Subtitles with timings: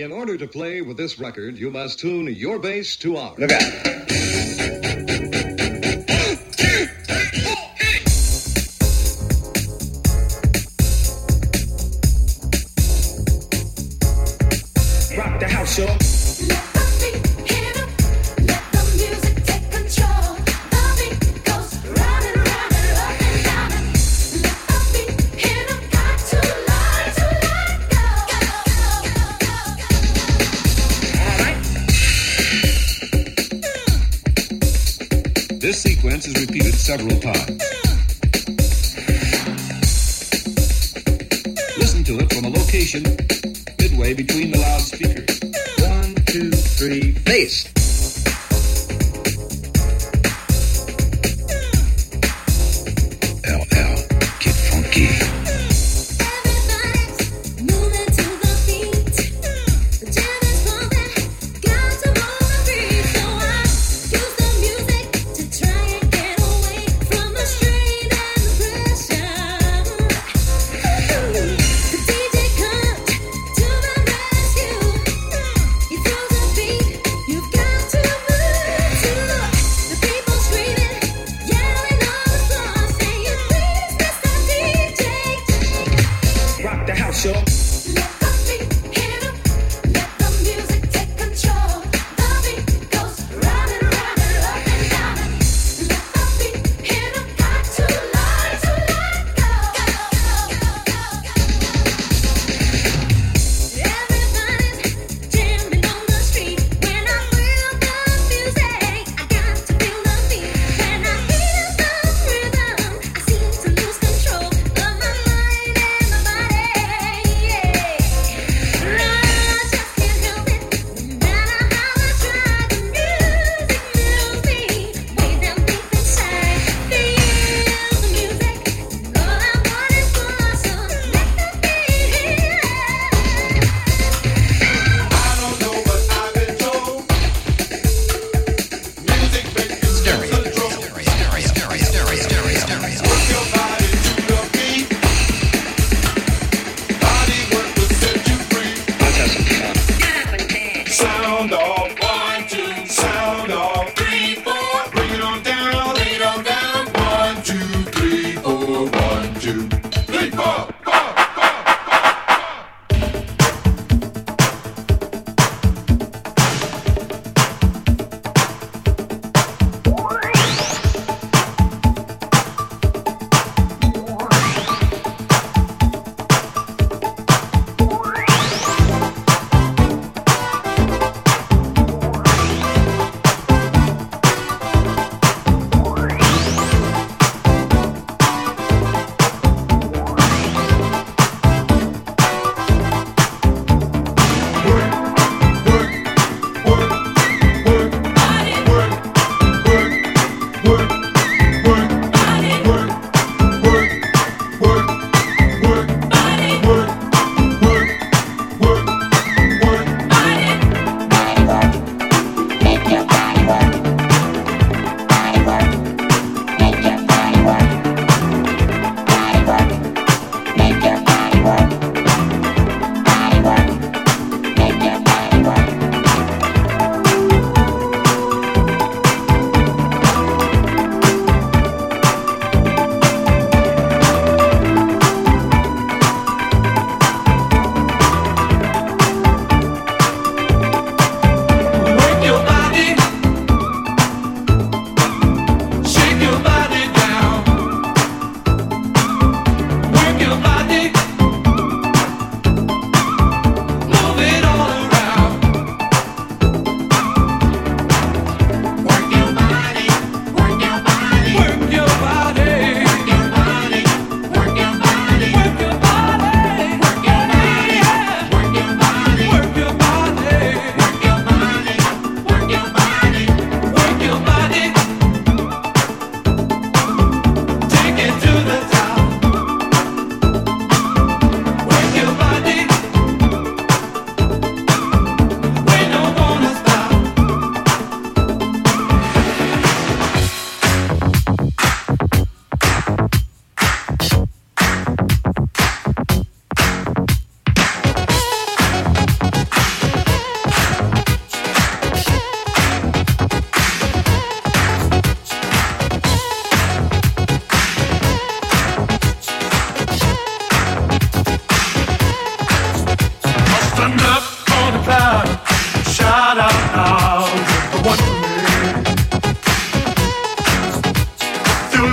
[0.00, 3.38] In order to play with this record, you must tune your bass to ours.
[3.38, 4.09] Look out.
[36.90, 37.59] Several times.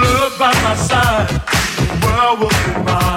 [0.02, 1.30] World by my side,
[2.02, 3.17] the one for me.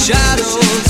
[0.00, 0.89] Shadows.